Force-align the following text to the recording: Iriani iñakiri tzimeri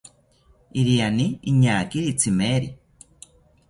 Iriani 0.79 1.27
iñakiri 1.49 2.11
tzimeri 2.19 2.67